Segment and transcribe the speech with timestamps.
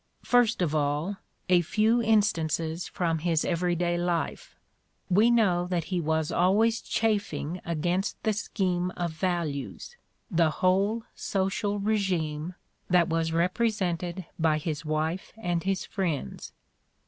[0.23, 1.17] First of all,
[1.47, 4.55] a few instances from his everyday life.
[5.11, 9.95] We know that he was always chafing against the scheme of values,
[10.31, 12.55] the whole social regime,
[12.89, 16.51] that was represented by his wife and his friends.